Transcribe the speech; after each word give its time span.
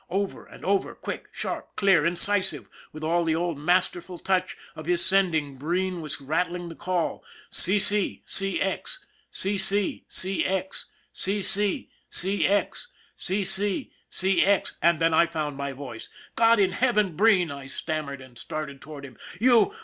Over 0.09 0.47
and 0.47 0.65
over, 0.65 0.95
quick, 0.95 1.29
sharp, 1.31 1.75
clear, 1.75 2.03
incisive, 2.07 2.67
with 2.91 3.03
all 3.03 3.23
the 3.23 3.35
old 3.35 3.59
masterful 3.59 4.17
touch 4.17 4.57
of 4.75 4.87
his 4.87 5.05
sending 5.05 5.57
Breen 5.57 6.01
was 6.01 6.19
rattling 6.19 6.69
the 6.69 6.75
call 6.75 7.23
cc,cx 7.51 8.97
cc,cx 9.31 10.85
cc,cx 11.13 12.87
cc,cx. 13.53 14.71
And 14.81 14.99
then 14.99 15.13
I 15.13 15.27
found 15.27 15.55
my 15.55 15.71
voice." 15.71 16.09
God 16.35 16.57
in 16.57 16.71
Heaven, 16.71 17.15
Breen!" 17.15 17.51
I 17.51 17.67
stammered, 17.67 18.21
and 18.21 18.39
started 18.39 18.81
toward 18.81 19.05
him. 19.05 19.17
"You! 19.39 19.71